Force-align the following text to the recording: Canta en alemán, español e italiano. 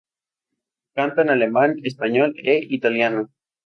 Canta 0.95 1.21
en 1.25 1.29
alemán, 1.29 1.71
español 1.83 2.29
e 2.53 2.55
italiano. 2.77 3.21